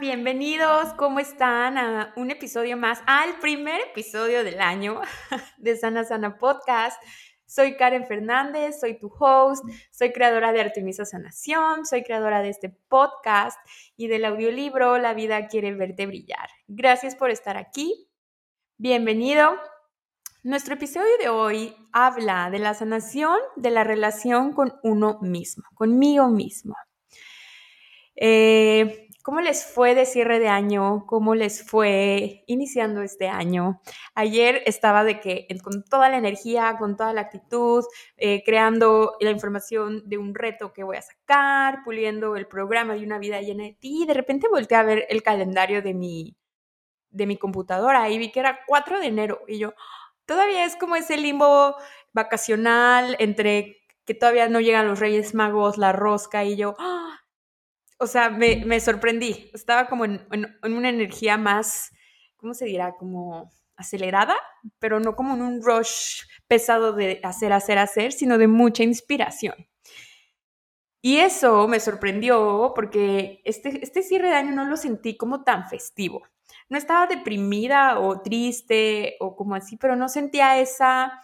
[0.00, 1.76] Bienvenidos, ¿cómo están?
[1.76, 5.02] A un episodio más, al primer episodio del año
[5.58, 7.00] de Sana Sana Podcast.
[7.44, 12.70] Soy Karen Fernández, soy tu host, soy creadora de Artemisa Sanación, soy creadora de este
[12.70, 13.58] podcast
[13.94, 16.48] y del audiolibro La vida quiere verte brillar.
[16.66, 18.08] Gracias por estar aquí.
[18.78, 19.52] Bienvenido.
[20.42, 26.28] Nuestro episodio de hoy habla de la sanación de la relación con uno mismo, conmigo
[26.28, 26.74] mismo.
[28.16, 31.04] Eh, ¿Cómo les fue de cierre de año?
[31.06, 33.82] ¿Cómo les fue iniciando este año?
[34.14, 37.84] Ayer estaba de que con toda la energía, con toda la actitud,
[38.16, 43.04] eh, creando la información de un reto que voy a sacar, puliendo el programa de
[43.04, 44.04] una vida llena de ti.
[44.04, 46.36] Y de repente volteé a ver el calendario de mi,
[47.10, 49.42] de mi computadora y vi que era 4 de enero.
[49.46, 49.74] Y yo,
[50.24, 51.76] todavía es como ese limbo
[52.14, 56.74] vacacional entre que todavía no llegan los Reyes Magos, la rosca y yo.
[58.00, 59.50] O sea, me, sorprendí.
[59.52, 60.26] Estaba como en,
[60.62, 61.92] una energía más,
[62.36, 62.96] ¿cómo se dirá?
[62.96, 64.34] Como acelerada,
[64.78, 69.54] pero no como en un rush pesado de hacer, hacer, hacer, sino de mucha inspiración.
[71.02, 75.68] Y eso me sorprendió porque este, este cierre de año no lo sentí como tan
[75.68, 76.22] festivo.
[76.70, 81.20] No estaba deprimida o triste o como así, pero no sentía esa,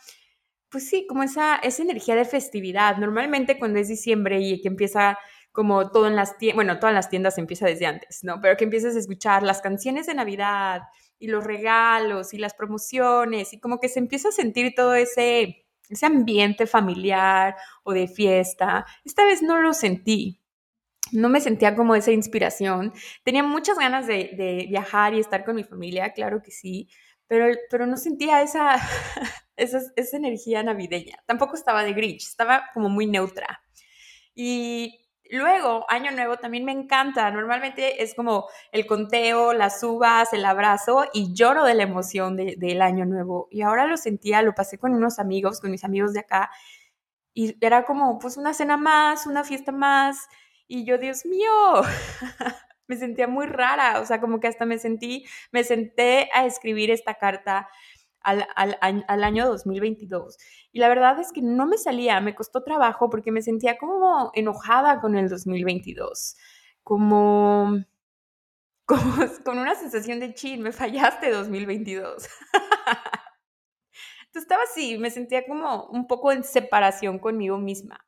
[0.68, 2.98] pues sí, como esa, esa energía de festividad.
[2.98, 5.18] Normalmente cuando es diciembre y que empieza
[5.56, 8.42] como todo en las tiendas, bueno, todas las tiendas empieza desde antes, ¿no?
[8.42, 10.82] Pero que empieces a escuchar las canciones de Navidad
[11.18, 15.64] y los regalos y las promociones y como que se empieza a sentir todo ese,
[15.88, 18.84] ese ambiente familiar o de fiesta.
[19.02, 20.42] Esta vez no lo sentí.
[21.10, 22.92] No me sentía como esa inspiración.
[23.24, 26.90] Tenía muchas ganas de, de viajar y estar con mi familia, claro que sí,
[27.28, 28.76] pero, pero no sentía esa,
[29.56, 31.16] esa, esa energía navideña.
[31.24, 33.62] Tampoco estaba de Grinch, estaba como muy neutra.
[34.34, 37.30] Y Luego, Año Nuevo también me encanta.
[37.30, 42.82] Normalmente es como el conteo, las uvas, el abrazo y lloro de la emoción del
[42.82, 43.48] Año Nuevo.
[43.50, 46.50] Y ahora lo sentía, lo pasé con unos amigos, con mis amigos de acá.
[47.34, 50.26] Y era como, pues, una cena más, una fiesta más.
[50.68, 51.50] Y yo, Dios mío,
[52.88, 54.00] me sentía muy rara.
[54.00, 57.68] O sea, como que hasta me sentí, me senté a escribir esta carta
[58.26, 60.36] al, año 2022.
[60.72, 64.30] Y la verdad es que no me salía, me costó trabajo porque me sentía como
[64.34, 66.36] enojada con el 2022,
[66.82, 67.84] como,
[68.86, 69.14] como
[69.44, 72.28] con una sensación de chin, me fallaste 2022.
[74.26, 78.04] Entonces estaba así, me sentía como un poco en separación conmigo misma.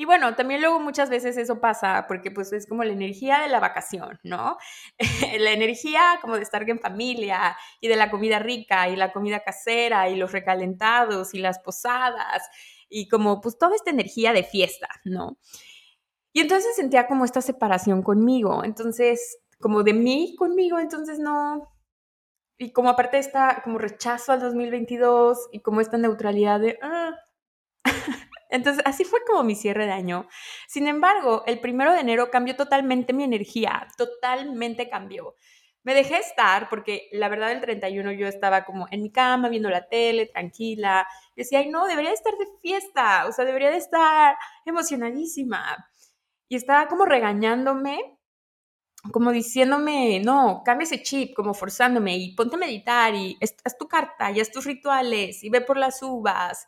[0.00, 3.48] Y bueno, también luego muchas veces eso pasa porque pues es como la energía de
[3.48, 4.56] la vacación, ¿no?
[5.40, 9.40] la energía como de estar en familia y de la comida rica y la comida
[9.40, 12.48] casera y los recalentados y las posadas
[12.88, 15.36] y como pues toda esta energía de fiesta, ¿no?
[16.32, 21.74] Y entonces sentía como esta separación conmigo, entonces como de mí conmigo, entonces no,
[22.56, 27.16] y como aparte está como rechazo al 2022 y como esta neutralidad de, ah,
[28.48, 30.26] entonces, así fue como mi cierre de año.
[30.66, 35.34] Sin embargo, el primero de enero cambió totalmente mi energía, totalmente cambió.
[35.84, 39.70] Me dejé estar porque la verdad el 31 yo estaba como en mi cama viendo
[39.70, 41.06] la tele, tranquila.
[41.36, 45.90] Decía, ay no, debería de estar de fiesta, o sea, debería de estar emocionadísima.
[46.48, 48.18] Y estaba como regañándome,
[49.12, 53.86] como diciéndome, no, cambia ese chip, como forzándome y ponte a meditar y haz tu
[53.88, 56.66] carta y haz tus rituales y ve por las uvas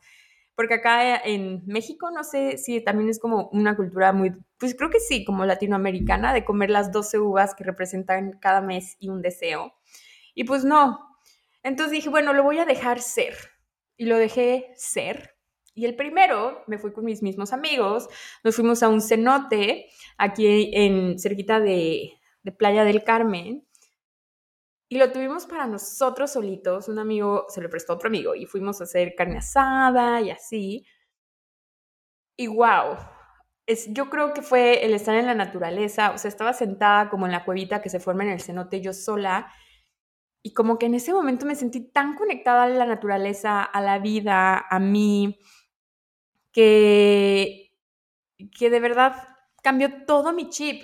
[0.60, 4.90] porque acá en México no sé si también es como una cultura muy, pues creo
[4.90, 9.22] que sí, como latinoamericana, de comer las 12 uvas que representan cada mes y un
[9.22, 9.72] deseo.
[10.34, 11.16] Y pues no.
[11.62, 13.34] Entonces dije, bueno, lo voy a dejar ser.
[13.96, 15.34] Y lo dejé ser.
[15.72, 18.10] Y el primero me fui con mis mismos amigos,
[18.44, 19.86] nos fuimos a un cenote
[20.18, 23.66] aquí en cerquita de, de Playa del Carmen
[24.92, 26.88] y lo tuvimos para nosotros solitos.
[26.88, 30.30] Un amigo se lo prestó a otro amigo y fuimos a hacer carne asada y
[30.30, 30.84] así.
[32.36, 32.96] Y wow,
[33.66, 36.10] es, yo creo que fue el estar en la naturaleza.
[36.10, 38.92] O sea, estaba sentada como en la cuevita que se forma en el cenote yo
[38.92, 39.52] sola.
[40.42, 44.00] Y como que en ese momento me sentí tan conectada a la naturaleza, a la
[44.00, 45.38] vida, a mí,
[46.52, 47.76] que,
[48.58, 49.28] que de verdad
[49.62, 50.82] cambió todo mi chip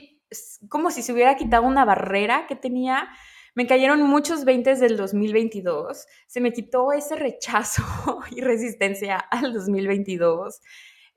[0.69, 3.09] como si se hubiera quitado una barrera que tenía.
[3.57, 6.07] Me cayeron muchos 20 del 2022.
[6.27, 7.83] Se me quitó ese rechazo
[8.31, 10.61] y resistencia al 2022.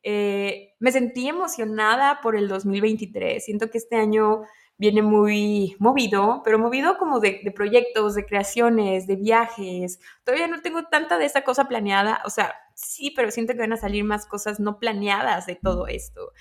[0.03, 3.43] Eh, me sentí emocionada por el 2023.
[3.43, 4.43] Siento que este año
[4.77, 9.99] viene muy movido, pero movido como de, de, proyectos, de creaciones, de viajes.
[10.23, 13.73] Todavía no tengo tanta de esa cosa planeada, o sea, sí, pero siento que van
[13.73, 16.31] a salir más cosas no planeadas de todo esto.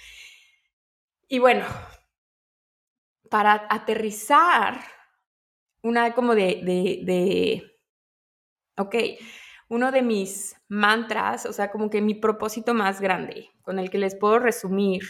[1.27, 1.67] Y bueno,
[3.29, 4.81] para aterrizar,
[5.83, 7.79] una como de, de,
[8.77, 8.95] ok,
[9.69, 13.99] uno de mis mantras, o sea, como que mi propósito más grande, con el que
[13.99, 15.03] les puedo resumir,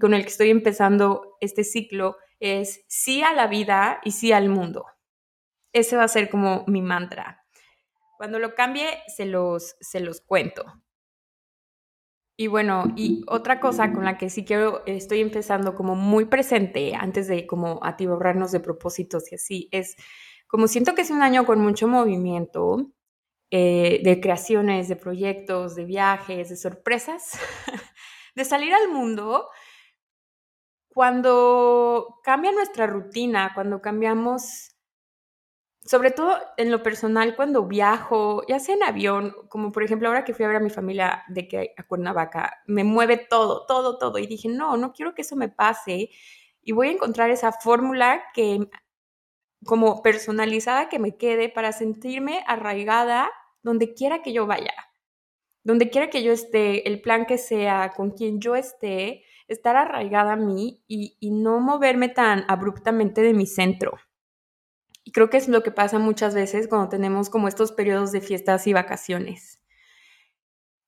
[0.00, 4.48] con el que estoy empezando este ciclo, es sí a la vida y sí al
[4.48, 4.86] mundo.
[5.72, 7.44] Ese va a ser como mi mantra.
[8.16, 10.64] Cuando lo cambie, se los, se los cuento.
[12.38, 16.94] Y bueno, y otra cosa con la que sí quiero, estoy empezando como muy presente
[16.94, 19.96] antes de como atiborrarnos de propósitos y así, es
[20.46, 22.92] como siento que es un año con mucho movimiento,
[23.50, 27.38] eh, de creaciones, de proyectos, de viajes, de sorpresas,
[28.34, 29.48] de salir al mundo.
[30.88, 34.75] Cuando cambia nuestra rutina, cuando cambiamos
[35.86, 40.24] sobre todo en lo personal, cuando viajo, ya sea en avión, como por ejemplo ahora
[40.24, 43.96] que fui a ver a mi familia de que a Cuernavaca, me mueve todo, todo,
[43.96, 44.18] todo.
[44.18, 46.10] Y dije, no, no quiero que eso me pase.
[46.62, 48.68] Y voy a encontrar esa fórmula que,
[49.64, 53.30] como personalizada, que me quede para sentirme arraigada
[53.62, 54.74] donde quiera que yo vaya.
[55.64, 60.32] Donde quiera que yo esté, el plan que sea, con quien yo esté, estar arraigada
[60.32, 63.98] a mí y, y no moverme tan abruptamente de mi centro.
[65.06, 68.20] Y creo que es lo que pasa muchas veces cuando tenemos como estos periodos de
[68.20, 69.60] fiestas y vacaciones.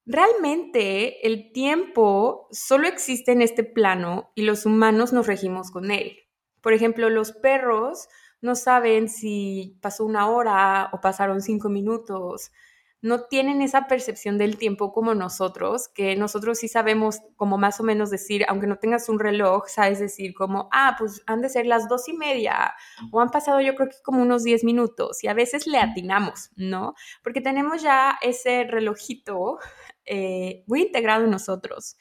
[0.07, 6.19] Realmente el tiempo solo existe en este plano y los humanos nos regimos con él.
[6.61, 8.09] Por ejemplo, los perros
[8.41, 12.51] no saben si pasó una hora o pasaron cinco minutos
[13.01, 17.85] no tienen esa percepción del tiempo como nosotros, que nosotros sí sabemos como más o
[17.85, 21.67] menos decir, aunque no tengas un reloj, sabes decir como, ah, pues han de ser
[21.67, 22.75] las dos y media
[23.13, 26.51] o han pasado yo creo que como unos diez minutos y a veces le atinamos,
[26.57, 26.95] ¿no?
[27.23, 29.59] Porque tenemos ya ese relojito
[30.05, 31.97] eh, muy integrado en nosotros.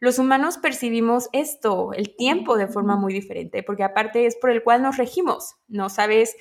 [0.00, 4.62] Los humanos percibimos esto, el tiempo, de forma muy diferente, porque aparte es por el
[4.62, 5.88] cual nos regimos, ¿no?
[5.88, 6.36] Sabes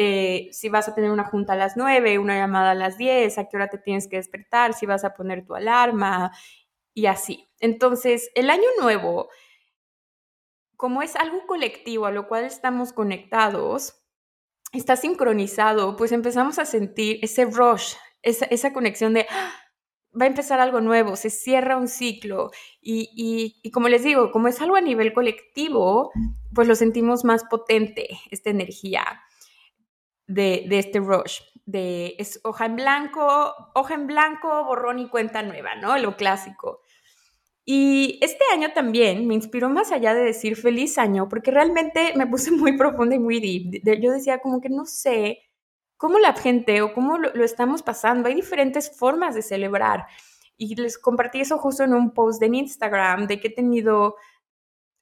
[0.00, 3.36] eh, si vas a tener una junta a las 9, una llamada a las 10,
[3.36, 6.30] a qué hora te tienes que despertar, si vas a poner tu alarma
[6.94, 7.50] y así.
[7.58, 9.28] Entonces, el año nuevo,
[10.76, 14.00] como es algo colectivo a lo cual estamos conectados,
[14.72, 19.52] está sincronizado, pues empezamos a sentir ese rush, esa, conexión de ¡ah!
[20.14, 24.46] va a empezar algo nuevo, se cierra un ciclo y, y, como les digo, como
[24.46, 26.12] es algo a nivel colectivo,
[26.54, 29.24] pues lo sentimos más potente, esta energía
[30.28, 35.74] de, este rush, de es hoja en blanco, hoja en blanco, borrón y cuenta nueva,
[35.74, 35.98] ¿no?
[35.98, 36.82] Lo clásico.
[37.64, 42.26] Y este año también me inspiró más allá de decir feliz año, porque realmente me
[42.26, 43.82] puse muy profunda y muy deep.
[44.00, 45.40] Yo decía como que no sé
[45.96, 48.28] cómo la gente o cómo lo, lo estamos pasando.
[48.28, 50.06] Hay diferentes formas de celebrar.
[50.56, 54.16] Y les compartí eso justo en un post en Instagram de que he tenido,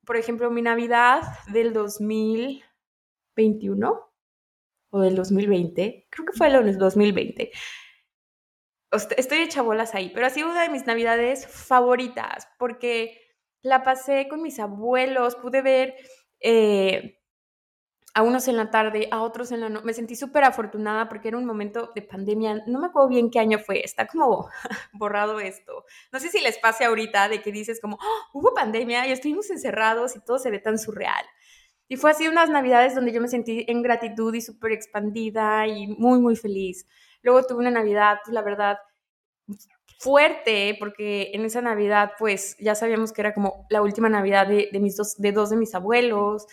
[0.04, 4.05] por ejemplo, mi Navidad del 2021
[4.90, 7.50] o del 2020, creo que fue el 2020.
[9.16, 13.20] Estoy hecha bolas ahí, pero ha sido una de mis navidades favoritas porque
[13.62, 15.94] la pasé con mis abuelos, pude ver
[16.40, 17.18] eh,
[18.16, 19.84] a unos en la tarde, a otros en la noche.
[19.84, 22.62] Me sentí súper afortunada porque era un momento de pandemia.
[22.66, 23.84] No me acuerdo bien qué año fue.
[23.84, 24.48] Está como
[24.94, 25.84] borrado esto.
[26.12, 29.50] No sé si les pase ahorita de que dices como, ¡Oh, hubo pandemia y estuvimos
[29.50, 31.26] encerrados y todo se ve tan surreal.
[31.88, 35.86] Y fue así unas navidades donde yo me sentí en gratitud y súper expandida y
[35.86, 36.86] muy, muy feliz.
[37.22, 38.78] Luego tuve una navidad, pues, la verdad,
[39.98, 44.68] fuerte, porque en esa navidad, pues ya sabíamos que era como la última navidad de,
[44.80, 46.46] mis dos, de dos de mis abuelos.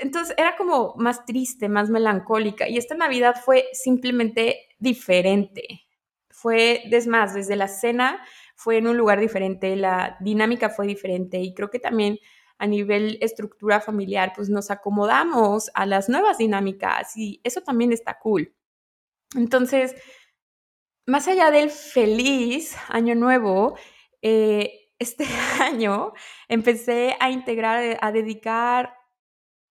[0.00, 2.68] Entonces era como más triste, más melancólica.
[2.68, 5.82] Y esta navidad fue simplemente diferente.
[6.30, 8.24] Fue, es más, desde la cena
[8.54, 12.18] fue en un lugar diferente, la dinámica fue diferente y creo que también
[12.60, 18.18] a nivel estructura familiar, pues nos acomodamos a las nuevas dinámicas y eso también está
[18.18, 18.54] cool.
[19.34, 19.96] Entonces,
[21.06, 23.76] más allá del feliz año nuevo,
[24.20, 25.24] eh, este
[25.60, 26.12] año
[26.48, 28.94] empecé a integrar, a dedicar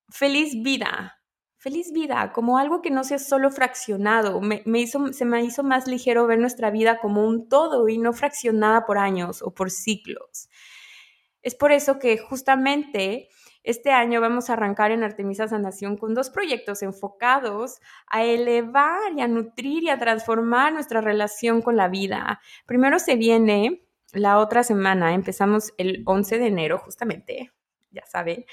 [0.10, 1.22] feliz vida,
[1.58, 4.42] feliz vida, como algo que no sea solo fraccionado.
[4.42, 8.14] Me, hizo, se me hizo más ligero ver nuestra vida como un todo y no
[8.14, 10.50] fraccionada por años o por ciclos.
[11.42, 13.30] Es por eso que justamente
[13.64, 19.22] Este año vamos a arrancar en Artemisa Sanación con dos proyectos enfocados a elevar y
[19.22, 22.40] a nutrir y a transformar nuestra relación con la vida.
[22.66, 27.52] Primero se viene la otra semana, empezamos el 11 de enero justamente,
[27.92, 28.46] ya saben,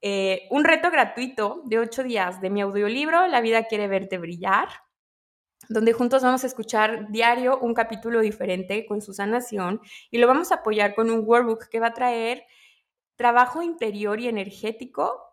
[0.00, 4.68] eh, un reto gratuito de ocho días de mi audiolibro La vida quiere verte brillar
[5.68, 10.52] donde juntos vamos a escuchar diario un capítulo diferente con su sanación y lo vamos
[10.52, 12.44] a apoyar con un workbook que va a traer
[13.16, 15.28] trabajo interior y energético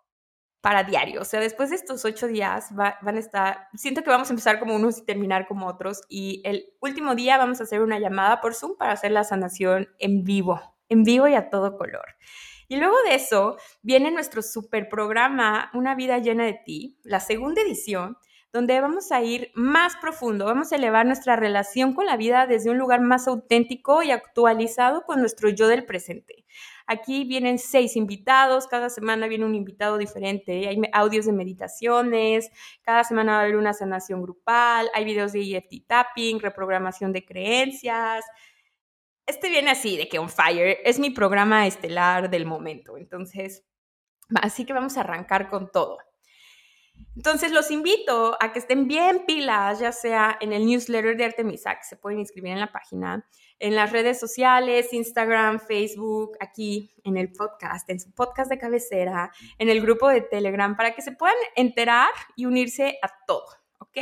[0.65, 1.21] para diario.
[1.21, 4.59] O sea, después de estos ocho días van a estar, siento que vamos a empezar
[4.59, 6.01] como unos y terminar como otros.
[6.09, 9.89] Y el último día vamos a hacer una llamada por Zoom para hacer la sanación
[9.99, 12.15] en vivo, en vivo y a todo color.
[12.67, 17.61] Y luego de eso viene nuestro super programa Una vida llena de ti, la segunda
[17.61, 18.17] edición,
[18.55, 22.69] donde vamos a ir más profundo, vamos a elevar nuestra relación con la vida desde
[22.69, 26.45] un lugar más auténtico y actualizado con nuestro yo del presente.
[26.87, 32.49] Aquí vienen seis invitados, cada semana viene un invitado diferente, hay audios de meditaciones,
[32.81, 37.25] cada semana va a haber una sanación grupal, hay videos de EFT tapping, reprogramación de
[37.25, 38.23] creencias.
[39.25, 43.65] Este viene así, de que on fire, es mi programa estelar del momento, entonces,
[44.41, 45.97] así que vamos a arrancar con todo.
[47.15, 51.75] Entonces los invito a que estén bien pilas, ya sea en el newsletter de Artemisa,
[51.75, 53.25] que se pueden inscribir en la página,
[53.57, 59.31] en las redes sociales, Instagram, Facebook, aquí en el podcast, en su podcast de cabecera,
[59.57, 63.47] en el grupo de Telegram, para que se puedan enterar y unirse a todo,
[63.79, 63.99] ¿ok?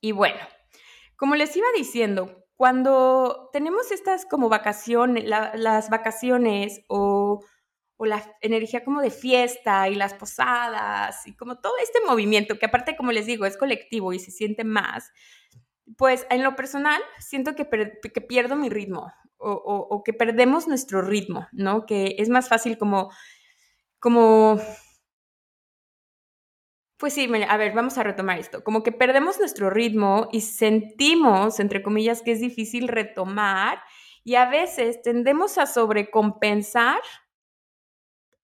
[0.00, 0.40] Y bueno,
[1.16, 7.44] como les iba diciendo, cuando tenemos estas como vacaciones, las vacaciones o
[7.98, 12.66] o la energía como de fiesta y las posadas y como todo este movimiento que
[12.66, 15.12] aparte, como les digo, es colectivo y se siente más,
[15.96, 21.02] pues en lo personal siento que, que pierdo mi ritmo o, o, que perdemos nuestro
[21.02, 21.86] ritmo, ¿no?
[21.86, 23.10] Que es más fácil como,
[24.00, 24.60] como,
[26.98, 31.60] pues sí, a ver, vamos a retomar esto, como que perdemos nuestro ritmo y sentimos,
[31.60, 33.80] entre comillas, que es difícil retomar
[34.24, 37.00] y a veces tendemos a sobrecompensar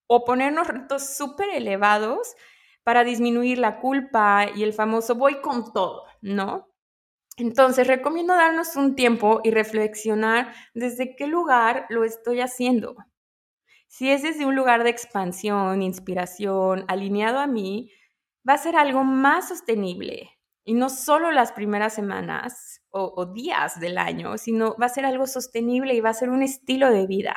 [0.06, 2.34] o ponernos retos súper elevados
[2.82, 6.68] para disminuir la culpa y el famoso voy con todo, ¿no?
[7.36, 12.94] Entonces, recomiendo darnos un tiempo y reflexionar desde qué lugar lo estoy haciendo.
[13.88, 17.90] Si es desde un lugar de expansión, inspiración, alineado a mí,
[18.48, 20.30] va a ser algo más sostenible.
[20.64, 25.04] Y no solo las primeras semanas o, o días del año, sino va a ser
[25.04, 27.36] algo sostenible y va a ser un estilo de vida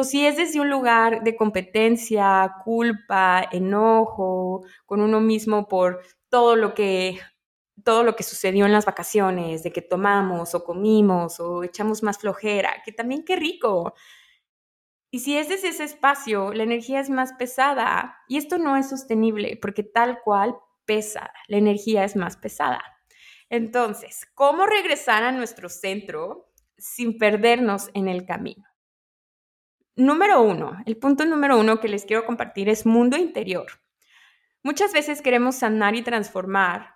[0.00, 6.54] o si es desde un lugar de competencia, culpa, enojo con uno mismo por todo
[6.54, 7.18] lo que
[7.82, 12.18] todo lo que sucedió en las vacaciones, de que tomamos o comimos o echamos más
[12.18, 13.94] flojera, que también qué rico.
[15.10, 18.88] Y si es desde ese espacio, la energía es más pesada y esto no es
[18.88, 22.80] sostenible porque tal cual pesa, la energía es más pesada.
[23.50, 28.67] Entonces, ¿cómo regresar a nuestro centro sin perdernos en el camino?
[29.98, 33.66] Número uno, el punto número uno que les quiero compartir es mundo interior.
[34.62, 36.94] Muchas veces queremos sanar y transformar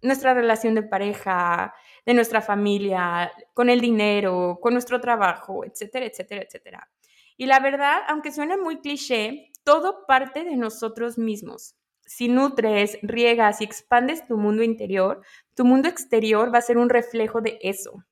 [0.00, 1.72] nuestra relación de pareja,
[2.04, 6.90] de nuestra familia, con el dinero, con nuestro trabajo, etcétera, etcétera, etcétera.
[7.36, 11.76] Y la verdad, aunque suene muy cliché, todo parte de nosotros mismos.
[12.04, 15.22] Si nutres, riegas y expandes tu mundo interior,
[15.54, 18.02] tu mundo exterior va a ser un reflejo de eso.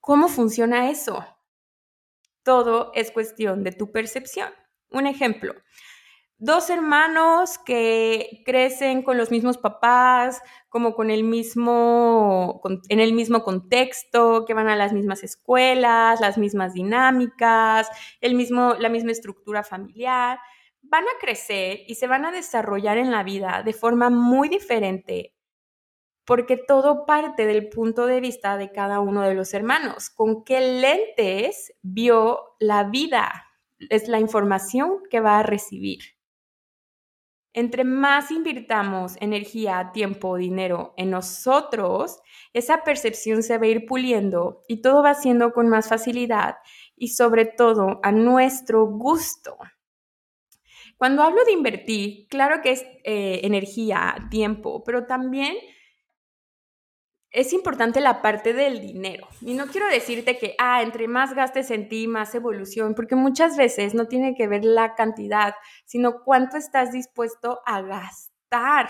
[0.00, 1.22] ¿Cómo funciona eso?
[2.44, 4.50] Todo es cuestión de tu percepción.
[4.90, 5.54] Un ejemplo,
[6.38, 13.44] dos hermanos que crecen con los mismos papás, como con el mismo, en el mismo
[13.44, 17.88] contexto, que van a las mismas escuelas, las mismas dinámicas,
[18.20, 20.40] el mismo, la misma estructura familiar,
[20.82, 25.34] van a crecer y se van a desarrollar en la vida de forma muy diferente
[26.24, 30.10] porque todo parte del punto de vista de cada uno de los hermanos.
[30.10, 33.46] ¿Con qué lentes vio la vida?
[33.90, 36.00] Es la información que va a recibir.
[37.54, 42.20] Entre más invirtamos energía, tiempo, dinero en nosotros,
[42.54, 46.56] esa percepción se va a ir puliendo y todo va siendo con más facilidad
[46.96, 49.58] y sobre todo a nuestro gusto.
[50.96, 55.54] Cuando hablo de invertir, claro que es eh, energía, tiempo, pero también
[57.32, 59.26] es importante la parte del dinero.
[59.40, 63.56] Y no quiero decirte que, ah, entre más gastes en ti, más evolución, porque muchas
[63.56, 68.88] veces no tiene que ver la cantidad, sino cuánto estás dispuesto a gastar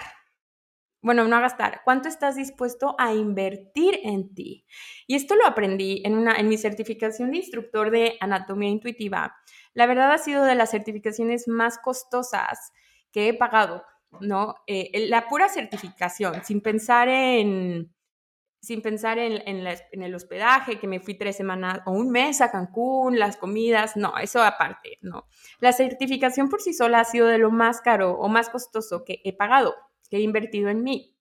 [1.03, 4.65] bueno, no a gastar, cuánto estás dispuesto a invertir en ti.
[5.09, 9.35] Y esto lo aprendí en, una, en mi certificación de instructor de anatomía intuitiva.
[9.75, 12.73] La verdad ha sido de las certificaciones más costosas
[13.11, 13.85] que he pagado,
[14.21, 14.55] ¿no?
[14.69, 17.93] Eh, la pura certificación, sin pensar en,
[18.63, 23.19] sin pensar en, el hospedaje, que me fui tres semanas o un mes a Cancún,
[23.19, 25.27] las comidas, no, eso aparte, no.
[25.59, 29.21] La certificación por sí sola ha sido de lo más caro o más costoso que
[29.25, 29.75] he pagado
[30.09, 31.17] que he invertido en mí.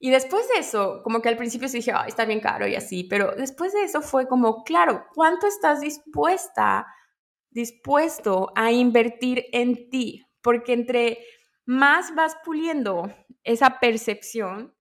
[0.00, 2.74] Y después de eso, como que al principio se dije, Ay, está bien caro y
[2.74, 6.86] así, pero después de eso fue como, claro, ¿cuánto estás dispuesta,
[7.50, 10.26] dispuesto a invertir en ti?
[10.42, 11.18] Porque entre
[11.66, 13.14] más vas puliendo
[13.44, 14.73] esa percepción,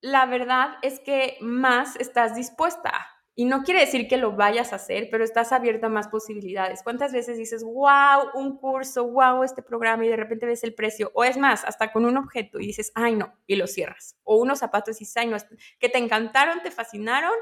[0.00, 2.92] la verdad es que más estás dispuesta
[3.38, 6.82] y no quiere decir que lo vayas a hacer, pero estás abierta a más posibilidades.
[6.82, 11.10] ¿Cuántas veces dices, wow, un curso, wow, este programa y de repente ves el precio?
[11.14, 14.16] O es más, hasta con un objeto y dices, ay no, y lo cierras.
[14.24, 15.36] O unos zapatos y dices, ay no,
[15.78, 17.34] que te encantaron, te fascinaron,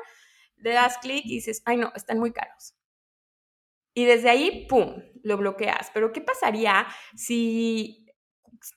[0.57, 2.75] le das clic y dices, ay no, están muy caros.
[3.97, 5.91] Y desde ahí, ¡pum!, lo bloqueas.
[5.95, 8.04] Pero ¿qué pasaría si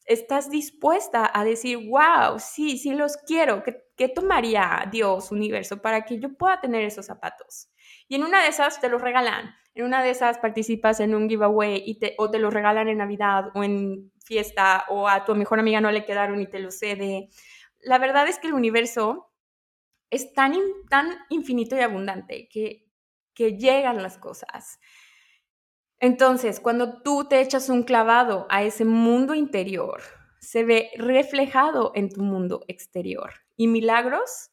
[0.05, 6.05] estás dispuesta a decir, wow, sí, sí los quiero, ¿qué, ¿qué, tomaría Dios, universo, para
[6.05, 7.69] que yo pueda tener esos zapatos?
[8.07, 11.29] Y en una de esas te los regalan, en una de esas participas en un
[11.29, 15.35] giveaway y te, o te los regalan en Navidad o en fiesta o a tu
[15.35, 17.29] mejor amiga no le quedaron y te lo cede.
[17.79, 19.31] La verdad es que el universo
[20.09, 20.55] es tan,
[20.89, 22.87] tan infinito y abundante que,
[23.33, 24.79] que llegan las cosas.
[25.99, 30.01] Entonces, cuando tú te echas un clavado a ese mundo interior,
[30.39, 34.51] se ve reflejado en tu mundo exterior y milagros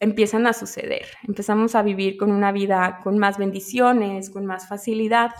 [0.00, 1.06] empiezan a suceder.
[1.22, 5.30] Empezamos a vivir con una vida con más bendiciones, con más facilidad.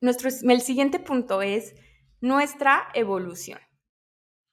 [0.00, 1.74] Nuestro, el siguiente punto es
[2.20, 3.60] nuestra evolución.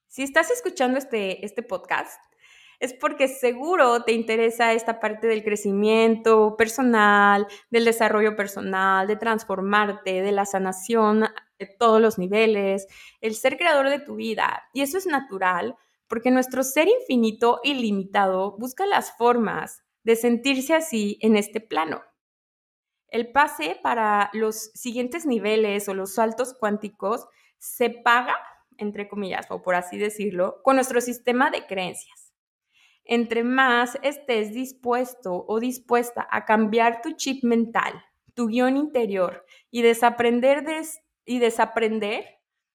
[0.08, 2.22] Si estás escuchando este, este podcast,
[2.80, 10.22] es porque seguro te interesa esta parte del crecimiento personal, del desarrollo personal, de transformarte,
[10.22, 11.26] de la sanación
[11.58, 12.88] de todos los niveles,
[13.20, 14.70] el ser creador de tu vida.
[14.74, 15.76] Y eso es natural
[16.08, 22.02] porque nuestro ser infinito y limitado busca las formas de sentirse así en este plano.
[23.10, 27.26] El pase para los siguientes niveles o los saltos cuánticos
[27.58, 28.36] se paga,
[28.78, 32.27] entre comillas, o por así decirlo, con nuestro sistema de creencias
[33.08, 37.94] entre más estés dispuesto o dispuesta a cambiar tu chip mental,
[38.34, 40.64] tu guion interior y desaprender
[41.26, 42.26] y desaprender,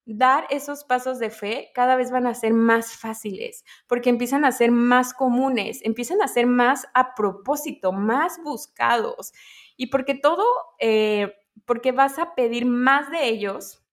[0.05, 4.51] dar esos pasos de fe cada vez van a ser más fáciles, porque empiezan a
[4.51, 9.33] ser más comunes, empiezan a ser más a propósito, más buscados,
[9.77, 10.43] y porque todo,
[10.79, 11.33] eh,
[11.65, 13.83] porque vas a pedir más de ellos,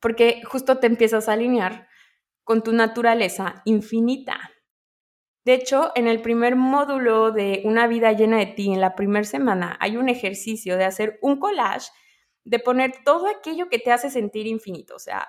[0.00, 1.88] porque justo te empiezas a alinear
[2.44, 4.40] con tu naturaleza infinita.
[5.44, 9.24] De hecho, en el primer módulo de Una vida llena de ti, en la primera
[9.24, 11.90] semana, hay un ejercicio de hacer un collage,
[12.44, 15.28] de poner todo aquello que te hace sentir infinito, o sea,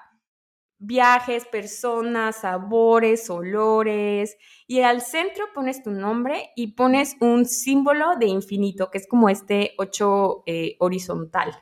[0.79, 8.25] viajes, personas, sabores, olores, y al centro pones tu nombre y pones un símbolo de
[8.25, 11.53] infinito, que es como este 8 eh, horizontal.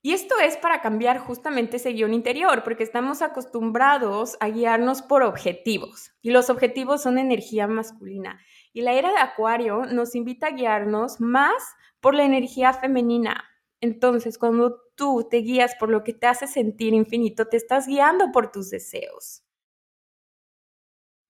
[0.00, 5.22] Y esto es para cambiar justamente ese guion interior, porque estamos acostumbrados a guiarnos por
[5.22, 8.40] objetivos, y los objetivos son energía masculina.
[8.72, 13.44] Y la era de Acuario nos invita a guiarnos más por la energía femenina.
[13.80, 18.30] Entonces, cuando tú te guías por lo que te hace sentir infinito, te estás guiando
[18.30, 19.42] por tus deseos.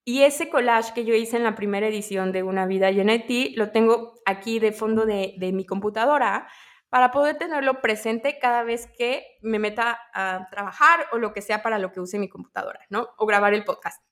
[0.05, 3.19] Y ese collage que yo hice en la primera edición de Una vida llena de
[3.19, 6.49] ti, lo tengo aquí de fondo de, de mi computadora
[6.89, 11.63] para poder tenerlo presente cada vez que me meta a trabajar o lo que sea
[11.63, 13.09] para lo que use mi computadora, ¿no?
[13.19, 14.03] O grabar el podcast.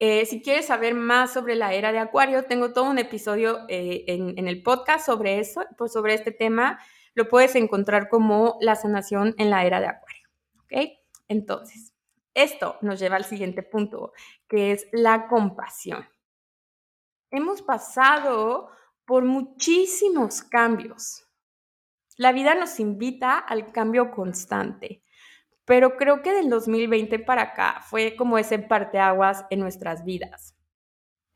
[0.00, 4.04] Eh, si quieres saber más sobre la era de Acuario, tengo todo un episodio eh,
[4.08, 6.78] en, en, el podcast sobre eso, pues sobre este tema.
[7.14, 10.28] Lo puedes encontrar como la sanación en la era de Acuario.
[10.58, 10.72] ¿Ok?
[11.28, 11.94] Entonces,
[12.34, 14.12] esto nos lleva al siguiente punto,
[14.48, 16.06] que es la compasión.
[17.30, 18.70] Hemos pasado
[19.06, 21.24] por muchísimos cambios.
[22.16, 25.02] La vida nos invita al cambio constante,
[25.64, 30.54] pero creo que del 2020 para acá fue como ese parteaguas en nuestras vidas.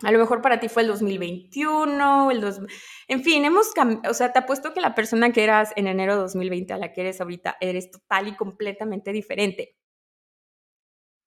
[0.05, 2.61] A lo mejor para ti fue el 2021, el dos...
[3.09, 6.15] en fin, hemos cambiado, o sea, te apuesto que la persona que eras en enero
[6.15, 9.77] de 2020 a la que eres ahorita eres total y completamente diferente.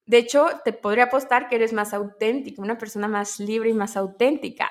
[0.06, 3.96] De hecho, te podría apostar que eres más auténtica, una persona más libre y más
[3.96, 4.68] auténtica.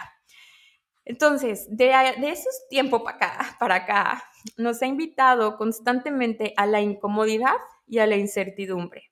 [1.05, 1.91] Entonces, de,
[2.29, 4.23] esos tiempos para acá, para acá,
[4.57, 7.55] nos ha invitado constantemente a la incomodidad
[7.87, 9.11] y a la incertidumbre.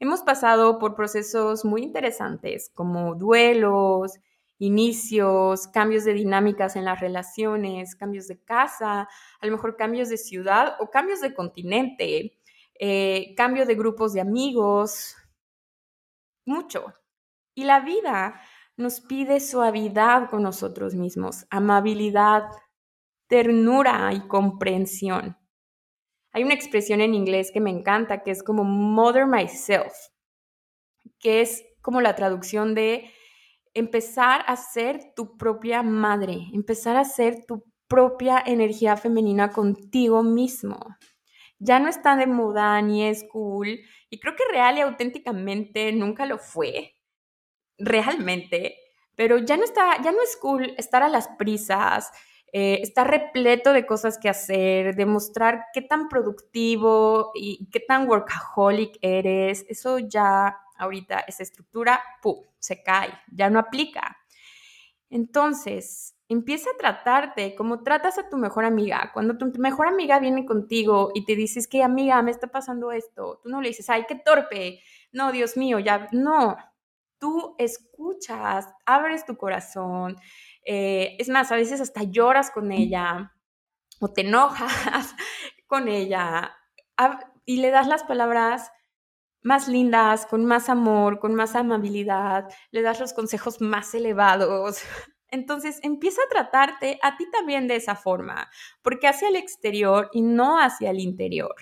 [0.00, 4.18] Hemos pasado por procesos muy interesantes como duelos,
[4.58, 9.08] inicios, cambios de dinámicas en las relaciones, cambios de casa,
[9.40, 12.38] a lo mejor cambios de ciudad o cambios de continente,
[12.78, 15.16] eh, cambio de grupos de amigos,
[16.44, 16.92] mucho.
[17.54, 18.40] Y la vida
[18.76, 22.44] nos pide suavidad con nosotros mismos, amabilidad,
[23.28, 25.36] ternura y comprensión.
[26.32, 29.92] Hay una expresión en inglés que me encanta, que es como mother myself,
[31.20, 33.10] que es como la traducción de
[33.74, 40.78] empezar a ser tu propia madre, empezar a ser tu propia energía femenina contigo mismo.
[41.58, 43.78] Ya no está de moda ni es cool,
[44.10, 46.96] y creo que real y auténticamente nunca lo fue,
[47.78, 48.76] realmente,
[49.16, 52.10] pero ya no está, ya no es cool estar a las prisas,
[52.52, 58.96] eh, estar repleto de cosas que hacer, demostrar qué tan productivo y qué tan workaholic
[59.02, 64.16] eres, eso ya ahorita esa estructura, ¡pum!, se cae, ya no aplica.
[65.10, 69.10] Entonces, empieza a tratarte como tratas a tu mejor amiga.
[69.14, 73.40] Cuando tu mejor amiga viene contigo y te dices que, amiga, me está pasando esto,
[73.42, 74.80] tú no le dices, ay, qué torpe,
[75.12, 76.56] no, Dios mío, ya, no.
[77.24, 80.18] Tú escuchas, abres tu corazón.
[80.62, 83.32] Eh, es más, a veces hasta lloras con ella
[83.98, 85.14] o te enojas
[85.66, 86.54] con ella
[87.46, 88.70] y le das las palabras
[89.40, 94.82] más lindas, con más amor, con más amabilidad, le das los consejos más elevados.
[95.28, 98.50] Entonces empieza a tratarte a ti también de esa forma,
[98.82, 101.54] porque hacia el exterior y no hacia el interior.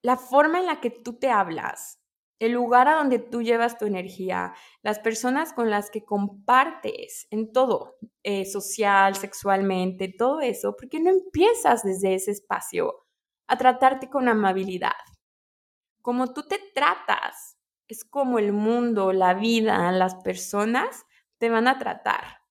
[0.00, 2.00] La forma en la que tú te hablas,
[2.38, 7.52] el lugar a donde tú llevas tu energía, las personas con las que compartes en
[7.52, 13.06] todo, eh, social, sexualmente, todo eso, porque no empiezas desde ese espacio
[13.46, 14.92] a tratarte con amabilidad.
[16.02, 17.56] Como tú te tratas,
[17.88, 21.04] es como el mundo, la vida, las personas
[21.38, 22.43] te van a tratar.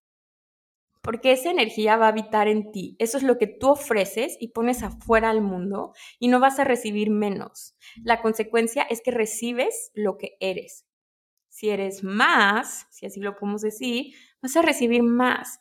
[1.03, 2.95] Porque esa energía va a habitar en ti.
[2.97, 6.63] Eso es lo que tú ofreces y pones afuera al mundo y no vas a
[6.63, 7.75] recibir menos.
[8.03, 10.85] La consecuencia es que recibes lo que eres.
[11.49, 15.59] Si eres más, si así lo podemos decir, vas a recibir más.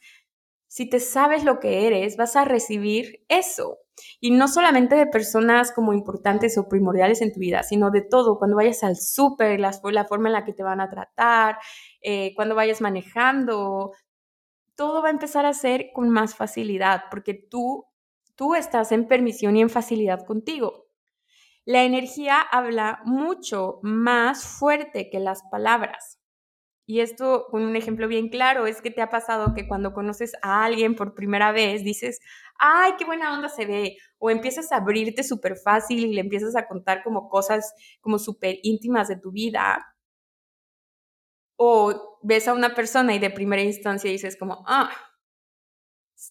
[0.69, 3.79] Si te sabes lo que eres, vas a recibir eso.
[4.21, 8.39] Y no solamente de personas como importantes o primordiales en tu vida, sino de todo.
[8.39, 11.59] Cuando vayas al súper, la, forma en la que te van a tratar,
[12.01, 13.93] eh, cuando vayas manejando,
[14.75, 17.87] todo va a empezar a ser con más facilidad porque tú,
[18.35, 20.87] tú estás en permisión y en facilidad contigo.
[21.65, 26.19] La energía habla mucho más fuerte que las palabras.
[26.85, 30.33] Y esto, con un ejemplo bien claro, es que te ha pasado que cuando conoces
[30.43, 32.21] a alguien por primera vez dices,
[32.59, 36.57] ay, qué buena onda se ve, o empiezas a abrirte súper fácil y le empiezas
[36.57, 39.92] a contar como cosas como súper íntimas de tu vida,
[41.65, 44.91] o ves a una persona y de primera instancia dices como, ah,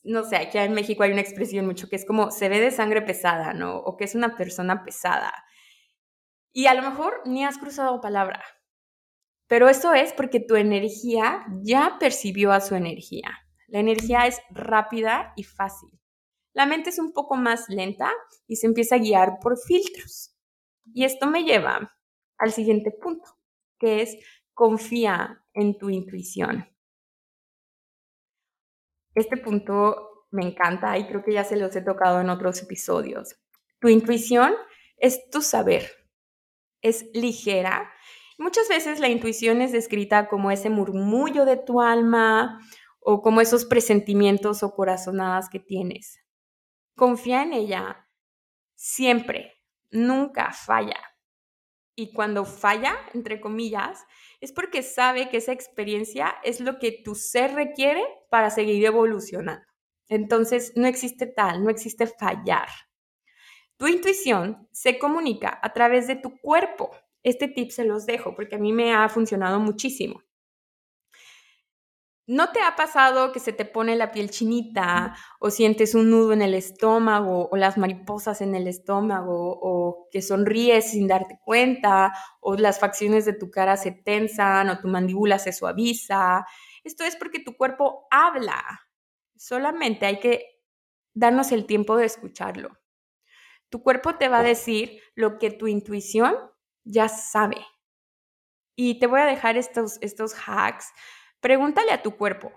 [0.03, 2.69] no sé, aquí en México hay una expresión mucho que es como se ve de
[2.69, 3.77] sangre pesada, ¿no?
[3.77, 5.33] O que es una persona pesada.
[6.51, 8.43] Y a lo mejor ni has cruzado palabra,
[9.47, 13.29] pero eso es porque tu energía ya percibió a su energía.
[13.67, 15.97] La energía es rápida y fácil.
[16.51, 18.11] La mente es un poco más lenta
[18.47, 20.35] y se empieza a guiar por filtros.
[20.93, 21.89] Y esto me lleva
[22.37, 23.37] al siguiente punto,
[23.79, 24.17] que es
[24.61, 26.69] confía en tu intuición.
[29.15, 33.41] Este punto me encanta y creo que ya se los he tocado en otros episodios.
[33.79, 34.53] Tu intuición
[34.97, 35.89] es tu saber.
[36.83, 37.91] Es ligera
[38.37, 42.59] Muchas veces la intuición es descrita como ese murmullo de tu alma
[42.99, 46.19] o como esos presentimientos o corazonadas que tienes.
[46.95, 48.07] Confía en ella
[48.75, 51.10] siempre, nunca falla.
[52.01, 54.03] Y cuando falla, entre comillas,
[54.39, 59.63] es porque sabe que esa experiencia es lo que tu ser requiere para seguir evolucionando.
[60.07, 62.69] Entonces, no existe tal, no existe fallar.
[63.77, 66.89] Tu intuición se comunica a través de tu cuerpo,
[67.21, 70.23] este tip se los dejo porque a mí me ha funcionado muchísimo.
[72.27, 76.33] ¿No te ha pasado que se te pone la piel chinita o sientes un nudo
[76.33, 82.13] en el estómago o las mariposas en el estómago o que sonríes sin darte cuenta
[82.39, 86.45] o las facciones de tu cara se tensan o tu mandíbula se suaviza?
[86.83, 88.63] Esto es porque tu cuerpo habla.
[89.35, 90.61] Solamente hay que
[91.13, 92.77] darnos el tiempo de escucharlo.
[93.69, 96.35] Tu cuerpo te va a decir lo que tu intuición
[96.83, 97.65] ya sabe.
[98.75, 100.91] Y te voy a dejar estos, estos hacks.
[101.41, 102.51] Pregúntale a tu cuerpo.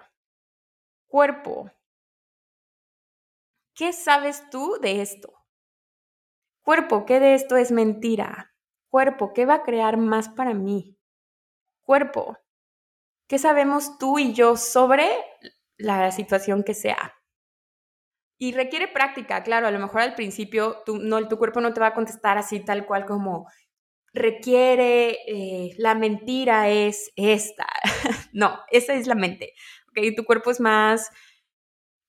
[1.07, 1.71] Cuerpo,
[3.75, 5.33] ¿qué sabes tú de esto?
[6.63, 8.55] Cuerpo, ¿qué de esto es mentira?
[8.91, 10.99] Cuerpo, ¿qué va a crear más para mí?
[11.83, 12.39] Cuerpo,
[13.29, 15.09] ¿qué sabemos tú y yo sobre
[15.77, 17.15] la situación que sea?
[18.39, 21.81] Y requiere práctica, claro, a lo mejor al principio tu, no, tu cuerpo no te
[21.81, 23.47] va a contestar así tal cual como
[24.15, 27.67] requiere, eh, la mentira es esta.
[28.33, 29.53] no, esa es la mente.
[29.89, 30.15] ¿okay?
[30.15, 31.11] Tu cuerpo es más,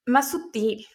[0.06, 0.86] más sutil.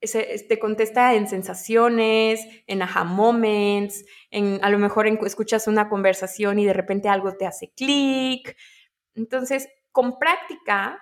[0.00, 6.64] te contesta en sensaciones, en aha moments, en a lo mejor escuchas una conversación y
[6.64, 8.56] de repente algo te hace clic.
[9.14, 10.98] Entonces, con práctica,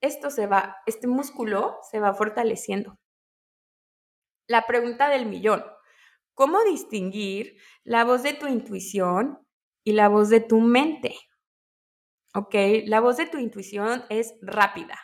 [0.00, 2.98] esto se va, este músculo se va fortaleciendo.
[4.48, 5.64] La pregunta del millón.
[6.36, 9.38] ¿Cómo distinguir la voz de tu intuición
[9.82, 11.16] y la voz de tu mente?
[12.34, 12.54] ¿Ok?
[12.84, 15.00] La voz de tu intuición es rápida,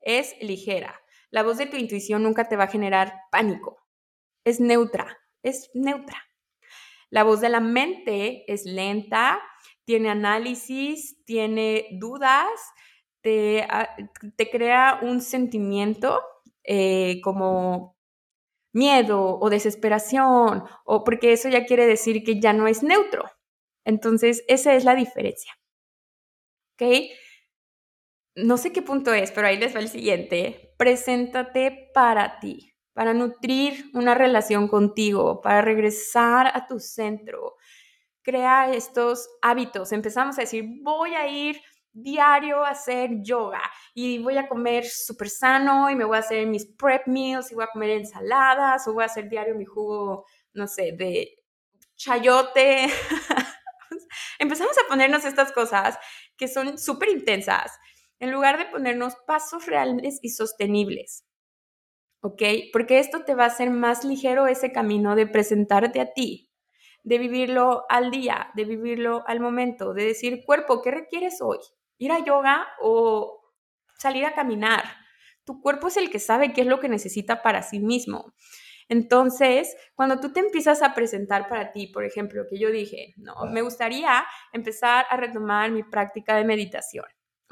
[0.00, 1.00] es ligera.
[1.30, 3.78] La voz de tu intuición nunca te va a generar pánico.
[4.44, 6.20] Es neutra, es neutra.
[7.10, 9.40] La voz de la mente es lenta,
[9.84, 12.50] tiene análisis, tiene dudas,
[13.20, 13.88] te, ah,
[14.50, 16.20] crea un sentimiento
[16.64, 18.01] eh, como
[18.72, 23.24] miedo o desesperación, o porque eso ya quiere decir que ya no es neutro.
[23.84, 25.52] Entonces, esa es la diferencia.
[26.74, 27.10] ¿Ok?
[28.34, 30.74] No sé qué punto es, pero ahí les va el siguiente.
[30.78, 37.56] Preséntate para ti, para nutrir una relación contigo, para regresar a tu centro.
[38.22, 39.92] Crea estos hábitos.
[39.92, 41.60] Empezamos a decir, voy a ir
[41.92, 43.60] diario hacer yoga
[43.94, 47.54] y voy a comer súper sano y me voy a hacer mis prep meals y
[47.54, 50.24] voy a comer ensaladas o voy a hacer diario mi jugo,
[50.54, 51.34] no sé, de
[51.96, 52.86] chayote.
[54.38, 55.98] Empezamos a ponernos estas cosas
[56.36, 57.72] que son súper intensas
[58.18, 61.24] en lugar de ponernos pasos reales y sostenibles.
[62.20, 62.42] ¿Ok?
[62.72, 66.50] Porque esto te va a hacer más ligero ese camino de presentarte a ti,
[67.02, 71.58] de vivirlo al día, de vivirlo al momento, de decir, cuerpo, ¿qué requieres hoy?
[72.02, 73.40] Ir a yoga o
[73.96, 74.82] salir a caminar.
[75.44, 78.34] Tu cuerpo es el que sabe qué es lo que necesita para sí mismo.
[78.88, 83.46] Entonces, cuando tú te empiezas a presentar para ti, por ejemplo, que yo dije, no,
[83.46, 87.04] me gustaría empezar a retomar mi práctica de meditación,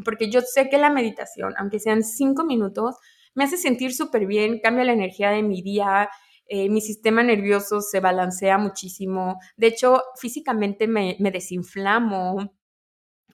[0.05, 2.97] porque yo sé que la meditación, aunque sean cinco minutos,
[3.35, 6.11] me hace sentir súper bien, cambia la energía de mi día,
[6.47, 12.60] eh, mi sistema nervioso se balancea muchísimo, de hecho, físicamente me, me desinflamo,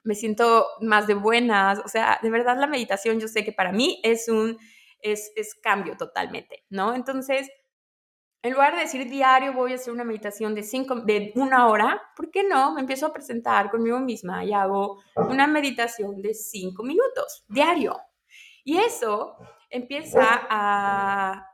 [0.07, 3.73] me siento más de buenas, o sea, de verdad la meditación yo sé que para
[3.73, 4.57] mí es un,
[5.01, 6.95] es, cambio totalmente, ¿no?
[6.95, 7.51] Entonces,
[8.43, 12.01] en lugar de decir diario voy a hacer una meditación de, cinco, de una hora,
[12.17, 12.73] ¿por qué no?
[12.75, 17.99] Me empiezo a presentar conmigo misma y hago una meditación de cinco minutos diario.
[18.65, 19.37] Y eso
[19.71, 21.47] empieza a...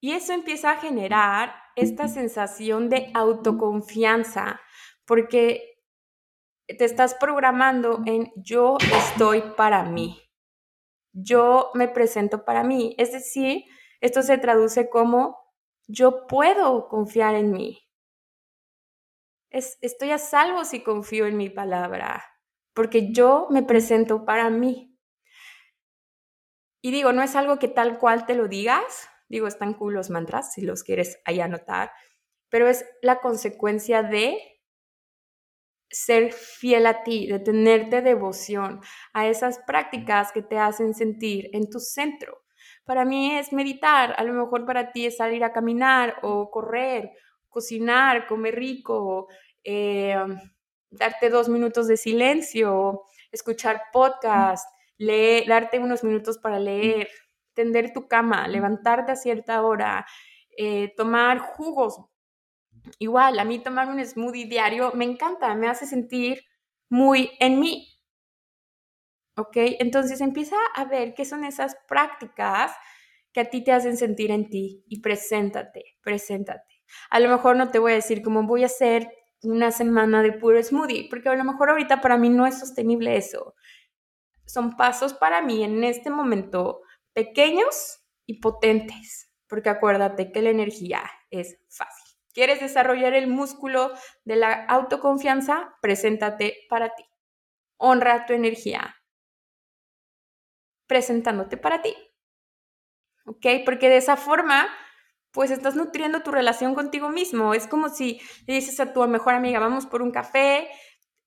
[0.00, 4.60] Y eso empieza a generar esta sensación de autoconfianza,
[5.04, 5.75] porque
[6.66, 10.20] te estás programando en yo estoy para mí.
[11.12, 12.94] Yo me presento para mí.
[12.98, 13.64] Es decir,
[14.00, 15.38] esto se traduce como
[15.86, 17.78] yo puedo confiar en mí.
[19.50, 22.24] Es, estoy a salvo si confío en mi palabra,
[22.74, 24.98] porque yo me presento para mí.
[26.82, 30.10] Y digo, no es algo que tal cual te lo digas, digo, están cool los
[30.10, 31.90] mantras, si los quieres ahí anotar,
[32.48, 34.55] pero es la consecuencia de
[35.90, 38.80] ser fiel a ti, de tenerte devoción
[39.12, 42.42] a esas prácticas que te hacen sentir en tu centro.
[42.84, 47.10] Para mí es meditar, a lo mejor para ti es salir a caminar o correr,
[47.48, 49.28] cocinar, comer rico,
[49.64, 50.16] eh,
[50.90, 54.68] darte dos minutos de silencio, escuchar podcast,
[54.98, 57.08] darte unos minutos para leer,
[57.54, 60.06] tender tu cama, levantarte a cierta hora,
[60.56, 61.98] eh, tomar jugos
[62.98, 66.44] Igual, a mí tomar un smoothie diario me encanta, me hace sentir
[66.88, 67.88] muy en mí.
[69.36, 69.56] ¿Ok?
[69.80, 72.72] Entonces empieza a ver qué son esas prácticas
[73.32, 76.82] que a ti te hacen sentir en ti y preséntate, preséntate.
[77.10, 79.10] A lo mejor no te voy a decir cómo voy a hacer
[79.42, 83.16] una semana de puro smoothie, porque a lo mejor ahorita para mí no es sostenible
[83.16, 83.54] eso.
[84.46, 86.82] Son pasos para mí en este momento
[87.14, 92.05] pequeños y potentes, porque acuérdate que la energía es fácil.
[92.36, 93.94] ¿Quieres desarrollar el músculo
[94.24, 95.74] de la autoconfianza?
[95.80, 97.02] Preséntate para ti.
[97.78, 98.94] Honra tu energía.
[100.86, 101.96] Presentándote para ti.
[103.24, 103.46] ¿Ok?
[103.64, 104.68] Porque de esa forma,
[105.30, 107.54] pues estás nutriendo tu relación contigo mismo.
[107.54, 110.68] Es como si le dices a tu mejor amiga, vamos por un café,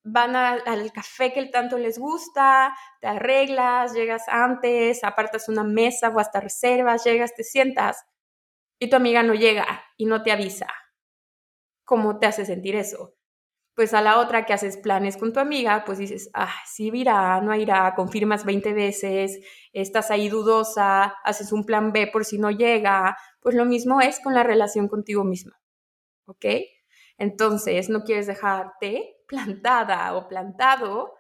[0.04, 6.20] van al café que tanto les gusta, te arreglas, llegas antes, apartas una mesa o
[6.20, 8.06] hasta reservas, llegas, te sientas
[8.78, 9.66] y tu amiga no llega
[9.98, 10.68] y no te avisa.
[11.90, 13.16] ¿Cómo te hace sentir eso?
[13.74, 17.42] Pues a la otra que haces planes con tu amiga, pues dices, ah, sí irá,
[17.42, 19.40] no irá, confirmas 20 veces,
[19.74, 23.18] estás ahí dudosa, haces un plan B por si no llega.
[23.42, 25.60] Pues lo mismo es con la relación contigo misma.
[26.28, 26.46] ¿Ok?
[27.18, 31.16] Entonces, no quieres dejarte plantada o plantado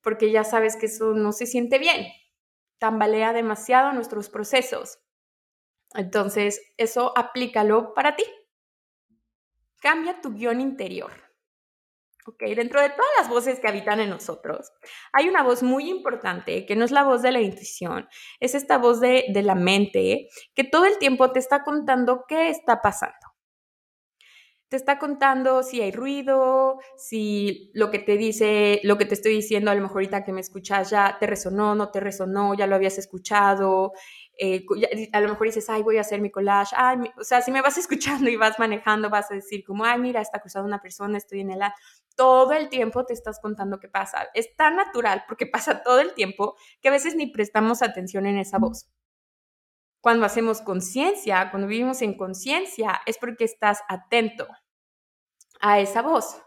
[0.00, 2.06] porque ya sabes que eso no se siente bien.
[2.78, 5.00] Tambalea demasiado nuestros procesos.
[5.94, 8.22] Entonces, eso aplícalo para ti.
[9.80, 11.12] Cambia tu guion interior.
[12.26, 12.42] ¿ok?
[12.54, 14.70] Dentro de todas las voces que habitan en nosotros,
[15.12, 18.06] hay una voz muy importante que no es la voz de la intuición,
[18.40, 22.50] es esta voz de, de la mente que todo el tiempo te está contando qué
[22.50, 23.16] está pasando
[24.68, 29.32] te está contando si hay ruido, si lo que te dice, lo que te estoy
[29.32, 32.66] diciendo, a lo mejor ahorita que me escuchas ya te resonó, no te resonó, ya
[32.66, 33.92] lo habías escuchado.
[34.40, 34.64] Eh,
[35.12, 36.74] a lo mejor dices, ay, voy a hacer mi collage.
[36.78, 39.98] Ay, o sea, si me vas escuchando y vas manejando, vas a decir como, ay,
[39.98, 41.60] mira, está cruzando una persona, estoy en el...
[42.14, 44.28] Todo el tiempo te estás contando qué pasa.
[44.34, 48.38] Es tan natural porque pasa todo el tiempo que a veces ni prestamos atención en
[48.38, 48.88] esa voz.
[50.00, 54.46] Cuando hacemos conciencia, cuando vivimos en conciencia, es porque estás atento
[55.60, 56.40] a esa voz.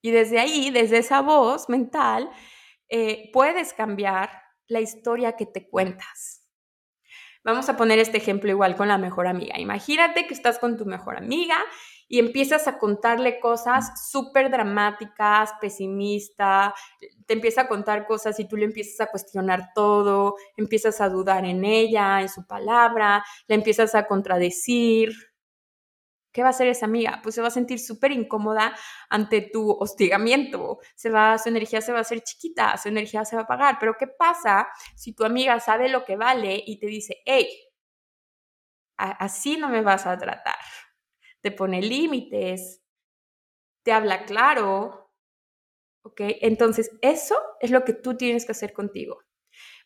[0.00, 2.30] Y desde ahí, desde esa voz mental,
[2.88, 4.30] eh, puedes cambiar
[4.66, 6.41] la historia que te cuentas.
[7.44, 9.58] Vamos a poner este ejemplo igual con la mejor amiga.
[9.58, 11.56] Imagínate que estás con tu mejor amiga
[12.06, 16.72] y empiezas a contarle cosas súper dramáticas, pesimista,
[17.26, 21.44] te empieza a contar cosas y tú le empiezas a cuestionar todo, empiezas a dudar
[21.44, 25.31] en ella, en su palabra, le empiezas a contradecir.
[26.32, 27.20] ¿Qué va a hacer esa amiga?
[27.22, 28.74] Pues se va a sentir súper incómoda
[29.10, 30.78] ante tu hostigamiento.
[30.94, 33.76] Se va, su energía se va a hacer chiquita, su energía se va a apagar.
[33.78, 37.48] Pero ¿qué pasa si tu amiga sabe lo que vale y te dice, hey,
[38.96, 40.56] así no me vas a tratar?
[41.42, 42.82] te pone límites,
[43.84, 45.10] te habla claro,
[46.04, 46.20] ¿ok?
[46.40, 49.18] Entonces, eso es lo que tú tienes que hacer contigo.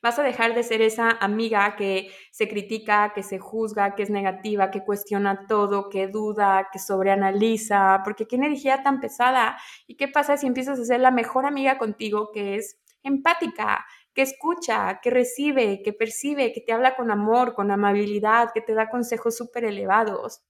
[0.06, 4.10] Vas a dejar de ser esa amiga que se critica, que se juzga, que es
[4.10, 9.58] negativa, que cuestiona todo, que duda, que sobreanaliza, porque qué energía tan pesada.
[9.88, 14.22] ¿Y qué pasa si empiezas a ser la mejor amiga contigo que es empática, que
[14.22, 18.88] escucha, que recibe, que percibe, que te habla con amor, con amabilidad, que te da
[18.88, 20.44] consejos súper elevados?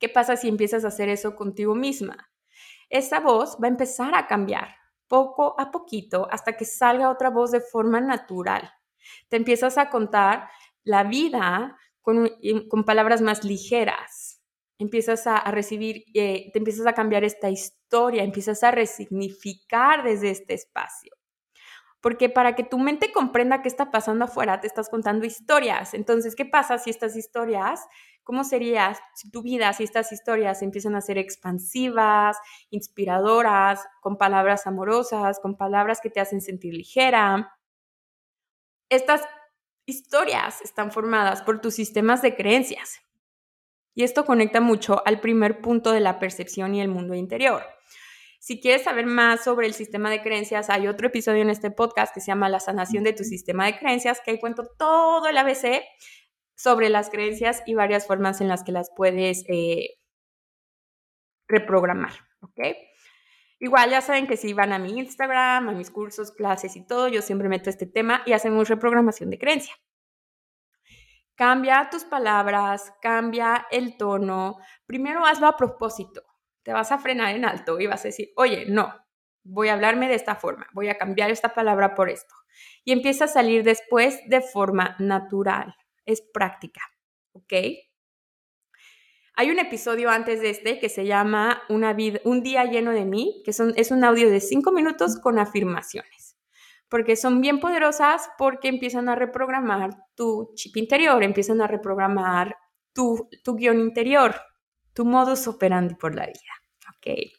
[0.00, 2.28] ¿Qué pasa si empiezas a hacer eso contigo misma?
[2.90, 4.76] Esa voz va a empezar a cambiar
[5.08, 8.70] poco a poquito hasta que salga otra voz de forma natural.
[9.28, 10.48] Te empiezas a contar
[10.84, 12.30] la vida con,
[12.68, 14.40] con palabras más ligeras.
[14.78, 20.54] Empiezas a, recibir, eh, te empiezas a cambiar esta historia, empiezas a resignificar desde este
[20.54, 21.12] espacio.
[22.00, 25.94] Porque para que tu mente comprenda qué está pasando afuera, te estás contando historias.
[25.94, 27.86] Entonces, ¿qué pasa si estas historias
[28.24, 28.96] ¿Cómo sería
[29.32, 32.36] tu vida si estas historias empiezan a ser expansivas,
[32.70, 37.56] inspiradoras, con palabras amorosas, con palabras que te hacen sentir ligera?
[38.92, 39.22] Estas
[39.86, 43.00] historias están formadas por tus sistemas de creencias.
[43.94, 47.62] Y esto conecta mucho al primer punto de la percepción y el mundo interior.
[48.38, 52.12] Si quieres saber más sobre el sistema de creencias, hay otro episodio en este podcast
[52.12, 55.38] que se llama La sanación de tu sistema de creencias, que ahí cuento todo el
[55.38, 55.82] ABC
[56.54, 59.94] sobre las creencias y varias formas en las que las puedes eh,
[61.48, 62.60] reprogramar, ¿ok?
[63.62, 67.06] Igual ya saben que si van a mi Instagram, a mis cursos, clases y todo,
[67.06, 69.72] yo siempre meto este tema y hacemos reprogramación de creencia.
[71.36, 74.56] Cambia tus palabras, cambia el tono.
[74.84, 76.24] Primero hazlo a propósito.
[76.64, 78.92] Te vas a frenar en alto y vas a decir, oye, no,
[79.44, 82.34] voy a hablarme de esta forma, voy a cambiar esta palabra por esto.
[82.82, 86.80] Y empieza a salir después de forma natural es práctica,
[87.30, 87.52] ¿ok?
[89.34, 93.50] Hay un episodio antes de este que se llama Un día lleno de mí, que
[93.50, 96.36] es un audio de cinco minutos con afirmaciones,
[96.90, 102.56] porque son bien poderosas porque empiezan a reprogramar tu chip interior, empiezan a reprogramar
[102.92, 104.34] tu, tu guion interior,
[104.92, 106.52] tu modus operandi por la vida,
[106.90, 107.32] ¿ok?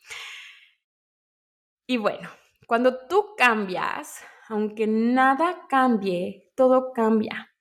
[1.86, 2.28] Y bueno,
[2.66, 7.53] cuando tú cambias, aunque nada cambie, todo cambia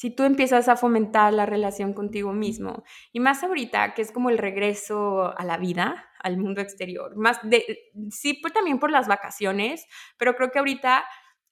[0.00, 4.30] si tú empiezas a fomentar la relación contigo mismo, y más ahorita que es como
[4.30, 9.08] el regreso a la vida, al mundo exterior, más de, sí, pues también por las
[9.08, 9.84] vacaciones,
[10.16, 11.04] pero creo que ahorita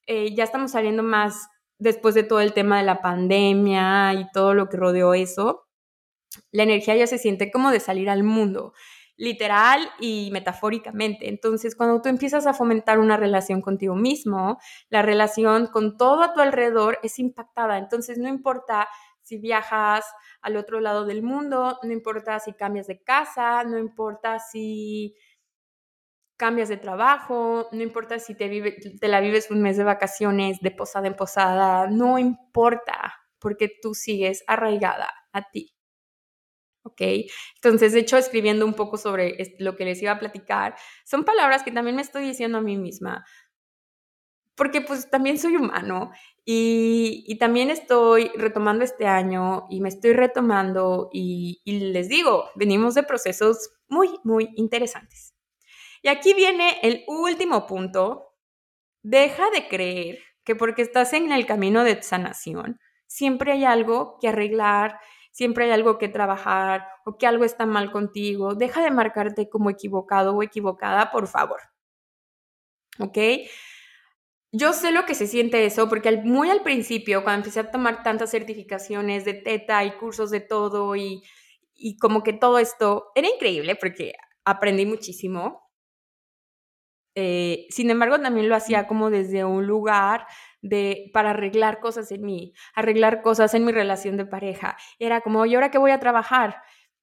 [0.07, 1.47] eh, ya estamos saliendo más
[1.77, 5.67] después de todo el tema de la pandemia y todo lo que rodeó eso,
[6.51, 8.73] la energía ya se siente como de salir al mundo.
[9.19, 11.27] Literal y metafóricamente.
[11.27, 14.57] Entonces, cuando tú empiezas a fomentar una relación contigo mismo,
[14.89, 17.77] la relación con todo a tu alrededor es impactada.
[17.77, 18.87] Entonces, no importa
[19.21, 20.05] si viajas
[20.41, 25.15] al otro lado del mundo, no importa si cambias de casa, no importa si
[26.37, 30.61] cambias de trabajo, no importa si te, vive, te la vives un mes de vacaciones,
[30.61, 35.78] de posada en posada, no importa, porque tú sigues arraigada a ti.
[36.83, 37.01] ¿Ok?
[37.55, 40.75] Entonces, de hecho, escribiendo un poco sobre lo que les iba a platicar,
[41.05, 43.25] son palabras que también me estoy diciendo a mí misma,
[44.55, 46.11] porque pues también soy humano
[46.43, 52.95] y, también estoy retomando este año y me estoy retomando y, y les digo, venimos
[52.95, 55.33] de procesos muy, muy interesantes.
[56.01, 58.35] Y aquí viene el último punto,
[59.01, 64.27] deja de creer que porque estás en el camino de sanación, siempre hay algo que
[64.27, 64.99] arreglar,
[65.31, 68.55] siempre hay algo que trabajar o que algo está mal contigo.
[68.55, 71.59] Deja de marcarte como equivocado o equivocada, por favor.
[72.99, 73.17] ¿Ok?
[74.51, 78.01] Yo sé lo que se siente eso, porque muy al principio, cuando empecé a tomar
[78.03, 81.21] tantas certificaciones de teta y cursos de todo y,
[81.75, 84.13] y como que todo esto era increíble porque
[84.45, 85.69] aprendí muchísimo.
[87.15, 90.25] Eh, sin embargo, también lo hacía como desde un lugar
[90.61, 94.77] de, para arreglar cosas en mí, arreglar cosas en mi relación de pareja.
[94.99, 96.61] Era como, ¿y ahora qué voy a trabajar?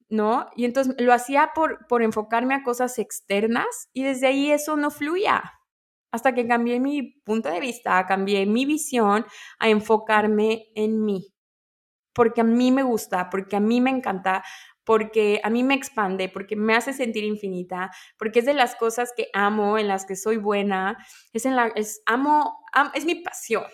[0.09, 0.49] ¿No?
[0.55, 4.91] Y entonces lo hacía por, por enfocarme a cosas externas y desde ahí eso no
[4.91, 5.53] fluía.
[6.13, 9.27] Hasta que cambié mi punto de vista, cambié mi visión
[9.59, 11.35] a enfocarme en mí.
[12.15, 14.43] Porque a mí me gusta, porque a mí me encanta,
[14.87, 19.13] porque a mí me expande, porque me hace sentir infinita, porque es de las cosas
[19.15, 20.97] que amo, en las que soy buena,
[21.33, 22.65] es en la es amo,
[22.95, 23.65] es mi pasión.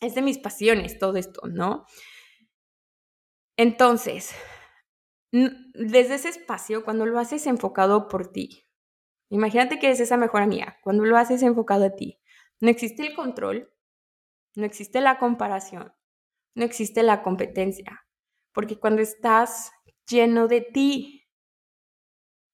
[0.00, 1.86] Es de mis pasiones todo esto, ¿no?
[3.56, 4.34] Entonces,
[5.32, 8.68] desde ese espacio, cuando lo haces enfocado por ti,
[9.28, 12.20] imagínate que eres esa mejor amiga, cuando lo haces enfocado a ti,
[12.60, 13.72] no existe el control,
[14.54, 15.92] no existe la comparación,
[16.54, 18.06] no existe la competencia,
[18.52, 19.72] porque cuando estás
[20.08, 21.24] lleno de ti.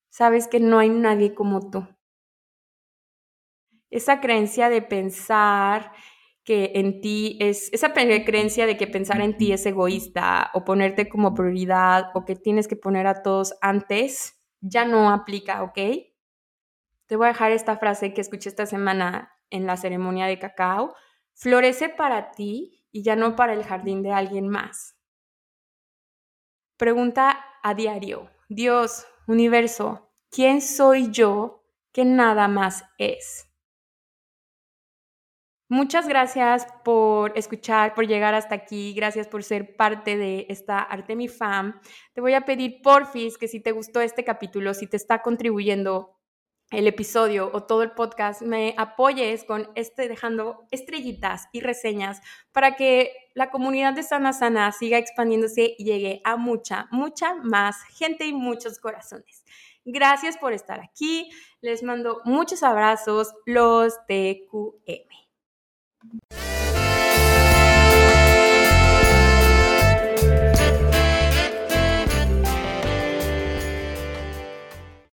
[0.08, 1.86] Sabes que no hay nadie como tú.
[3.90, 5.92] Esa creencia de pensar
[6.44, 11.08] que en ti es, esa creencia de que pensar en ti es egoísta o ponerte
[11.08, 15.78] como prioridad o que tienes que poner a todos antes, ya no aplica, ¿ok?
[17.06, 20.94] Te voy a dejar esta frase que escuché esta semana en la ceremonia de cacao.
[21.34, 24.97] Florece para ti y ya no para el jardín de alguien más.
[26.78, 33.48] Pregunta a diario, Dios, universo, ¿quién soy yo que nada más es?
[35.68, 38.94] Muchas gracias por escuchar, por llegar hasta aquí.
[38.94, 41.80] Gracias por ser parte de esta Artemi Fam.
[42.14, 46.17] Te voy a pedir, porfis, que si te gustó este capítulo, si te está contribuyendo
[46.70, 52.20] el episodio o todo el podcast, me apoyes con este dejando estrellitas y reseñas
[52.52, 57.82] para que la comunidad de Sana Sana siga expandiéndose y llegue a mucha, mucha más
[57.84, 59.44] gente y muchos corazones.
[59.84, 61.30] Gracias por estar aquí.
[61.62, 65.08] Les mando muchos abrazos, los TQM.